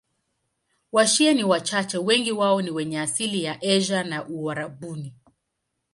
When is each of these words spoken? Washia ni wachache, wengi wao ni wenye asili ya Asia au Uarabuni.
Washia 0.93 1.33
ni 1.33 1.43
wachache, 1.43 1.97
wengi 1.97 2.31
wao 2.31 2.61
ni 2.61 2.71
wenye 2.71 2.99
asili 2.99 3.43
ya 3.43 3.61
Asia 3.61 4.15
au 4.15 4.43
Uarabuni. 4.45 5.15